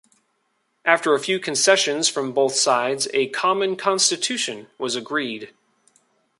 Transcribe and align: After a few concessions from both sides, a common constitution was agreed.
After 0.83 1.13
a 1.13 1.19
few 1.19 1.37
concessions 1.39 2.09
from 2.09 2.31
both 2.33 2.55
sides, 2.55 3.07
a 3.13 3.29
common 3.29 3.75
constitution 3.75 4.65
was 4.79 4.95
agreed. 4.95 5.53